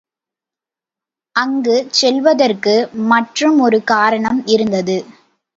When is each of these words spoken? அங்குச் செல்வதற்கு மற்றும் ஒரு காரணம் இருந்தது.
அங்குச் 1.35 1.93
செல்வதற்கு 1.93 2.75
மற்றும் 3.05 3.59
ஒரு 3.59 3.83
காரணம் 3.83 4.41
இருந்தது. 4.47 4.97